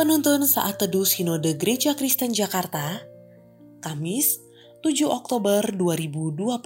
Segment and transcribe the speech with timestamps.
[0.00, 3.04] Penuntun Saat Teduh Sinode Gereja Kristen Jakarta,
[3.84, 4.40] Kamis
[4.80, 6.56] 7 Oktober 2021.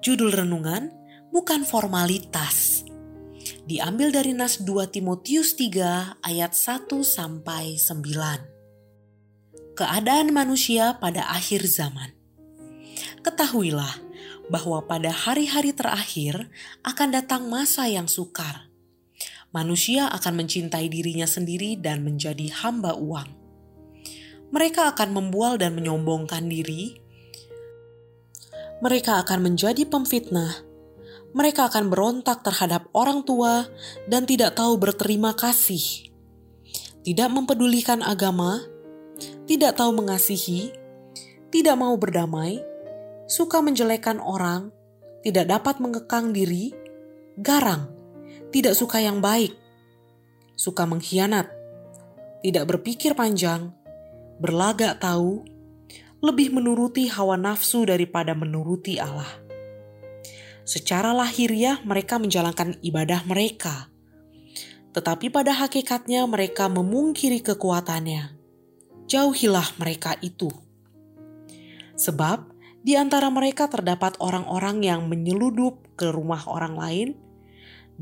[0.00, 0.88] Judul renungan,
[1.28, 2.88] bukan formalitas.
[3.68, 9.76] Diambil dari Nas 2 Timotius 3 ayat 1 sampai 9.
[9.76, 12.16] Keadaan manusia pada akhir zaman.
[13.20, 14.00] Ketahuilah
[14.48, 16.48] bahwa pada hari-hari terakhir
[16.80, 18.71] akan datang masa yang sukar
[19.52, 23.28] manusia akan mencintai dirinya sendiri dan menjadi hamba uang.
[24.52, 26.96] Mereka akan membual dan menyombongkan diri.
[28.84, 30.64] Mereka akan menjadi pemfitnah.
[31.32, 33.64] Mereka akan berontak terhadap orang tua
[34.04, 36.12] dan tidak tahu berterima kasih.
[37.00, 38.60] Tidak mempedulikan agama,
[39.48, 40.76] tidak tahu mengasihi,
[41.48, 42.60] tidak mau berdamai,
[43.24, 44.68] suka menjelekan orang,
[45.24, 46.76] tidak dapat mengekang diri,
[47.40, 47.91] garang
[48.52, 49.56] tidak suka yang baik,
[50.54, 51.48] suka mengkhianat,
[52.44, 53.72] tidak berpikir panjang,
[54.36, 55.42] berlagak tahu,
[56.22, 59.40] lebih menuruti hawa nafsu daripada menuruti Allah.
[60.62, 63.90] Secara lahiriah mereka menjalankan ibadah mereka,
[64.92, 68.38] tetapi pada hakikatnya mereka memungkiri kekuatannya.
[69.08, 70.52] Jauhilah mereka itu.
[71.98, 72.52] Sebab
[72.86, 77.08] di antara mereka terdapat orang-orang yang menyeludup ke rumah orang lain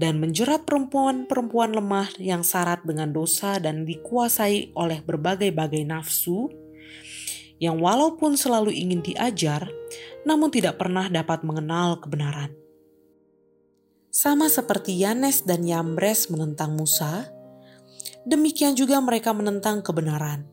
[0.01, 6.49] dan menjerat perempuan-perempuan lemah yang syarat dengan dosa dan dikuasai oleh berbagai-bagai nafsu,
[7.61, 9.69] yang walaupun selalu ingin diajar,
[10.25, 12.49] namun tidak pernah dapat mengenal kebenaran.
[14.09, 17.29] Sama seperti Yanes dan Yambres menentang Musa,
[18.25, 20.49] demikian juga mereka menentang kebenaran.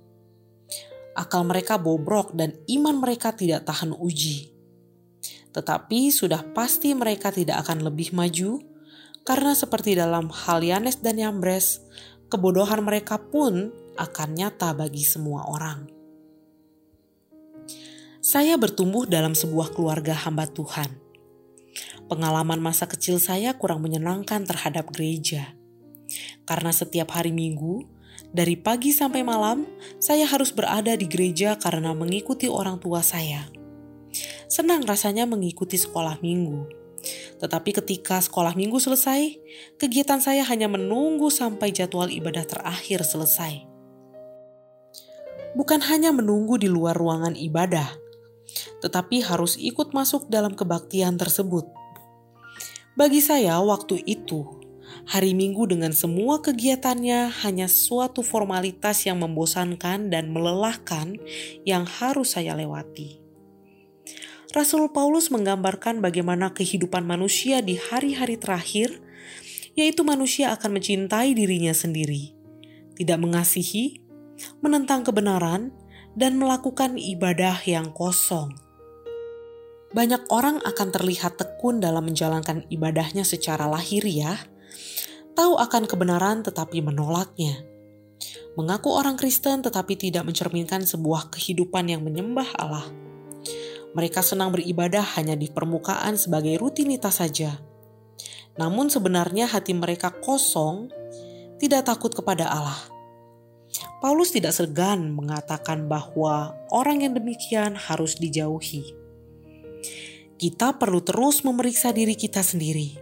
[1.15, 4.51] Akal mereka bobrok dan iman mereka tidak tahan uji.
[5.55, 8.76] Tetapi sudah pasti mereka tidak akan lebih maju
[9.27, 11.83] karena seperti dalam hal Yanes dan Yambres,
[12.31, 15.91] kebodohan mereka pun akan nyata bagi semua orang.
[18.23, 20.95] Saya bertumbuh dalam sebuah keluarga hamba Tuhan.
[22.07, 25.59] Pengalaman masa kecil saya kurang menyenangkan terhadap gereja.
[26.47, 27.83] Karena setiap hari Minggu,
[28.31, 29.67] dari pagi sampai malam,
[29.99, 33.43] saya harus berada di gereja karena mengikuti orang tua saya.
[34.47, 36.86] Senang rasanya mengikuti sekolah minggu
[37.37, 39.37] tetapi ketika sekolah minggu selesai,
[39.77, 43.65] kegiatan saya hanya menunggu sampai jadwal ibadah terakhir selesai.
[45.57, 47.89] Bukan hanya menunggu di luar ruangan ibadah,
[48.81, 51.65] tetapi harus ikut masuk dalam kebaktian tersebut.
[52.97, 54.57] Bagi saya, waktu itu,
[55.05, 61.21] hari Minggu dengan semua kegiatannya hanya suatu formalitas yang membosankan dan melelahkan
[61.61, 63.26] yang harus saya lewati.
[64.57, 68.89] Rasul Paulus menggambarkan bagaimana kehidupan manusia di hari-hari terakhir,
[69.77, 72.33] yaitu manusia akan mencintai dirinya sendiri,
[72.97, 74.01] tidak mengasihi,
[74.65, 75.69] menentang kebenaran,
[76.17, 78.49] dan melakukan ibadah yang kosong.
[79.93, 84.41] Banyak orang akan terlihat tekun dalam menjalankan ibadahnya secara lahiriah,
[85.37, 87.61] tahu akan kebenaran tetapi menolaknya.
[88.57, 93.05] Mengaku orang Kristen tetapi tidak mencerminkan sebuah kehidupan yang menyembah Allah
[93.97, 97.57] mereka senang beribadah hanya di permukaan sebagai rutinitas saja.
[98.53, 100.93] Namun sebenarnya hati mereka kosong,
[101.57, 102.77] tidak takut kepada Allah.
[103.97, 108.93] Paulus tidak segan mengatakan bahwa orang yang demikian harus dijauhi.
[110.37, 113.01] Kita perlu terus memeriksa diri kita sendiri.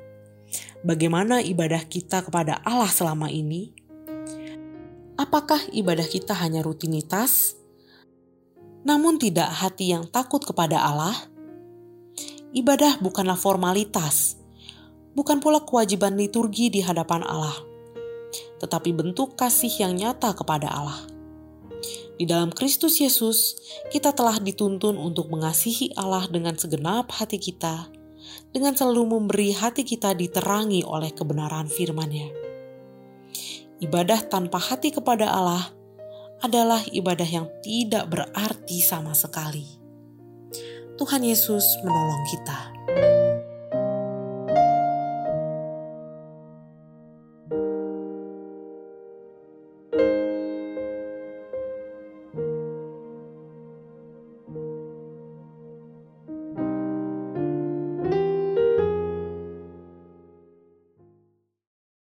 [0.79, 3.75] Bagaimana ibadah kita kepada Allah selama ini?
[5.19, 7.59] Apakah ibadah kita hanya rutinitas
[8.85, 11.18] namun tidak hati yang takut kepada Allah?
[12.56, 14.40] Ibadah bukanlah formalitas,
[15.18, 17.57] bukan pula kewajiban liturgi di hadapan Allah,
[18.63, 21.01] tetapi bentuk kasih yang nyata kepada Allah.
[22.15, 23.59] Di dalam Kristus Yesus,
[23.92, 27.92] kita telah dituntun untuk mengasihi Allah dengan segenap hati kita,
[28.56, 32.31] dengan selalu memberi hati kita diterangi oleh kebenaran firman-Nya.
[33.83, 35.75] Ibadah tanpa hati kepada Allah
[36.43, 39.63] adalah ibadah yang tidak berarti sama sekali.
[40.95, 42.75] Tuhan Yesus menolong kita.